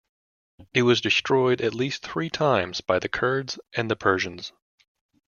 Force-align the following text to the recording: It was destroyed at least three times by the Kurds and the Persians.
It 0.73 0.81
was 0.81 0.99
destroyed 0.99 1.61
at 1.61 1.75
least 1.75 2.01
three 2.01 2.31
times 2.31 2.81
by 2.81 2.97
the 2.97 3.07
Kurds 3.07 3.59
and 3.75 3.87
the 3.91 3.95
Persians. 3.95 4.51